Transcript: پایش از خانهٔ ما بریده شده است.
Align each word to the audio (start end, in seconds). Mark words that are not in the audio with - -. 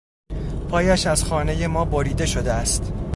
پایش 0.69 1.07
از 1.07 1.23
خانهٔ 1.23 1.67
ما 1.67 1.85
بریده 1.85 2.25
شده 2.25 2.53
است. 2.53 2.93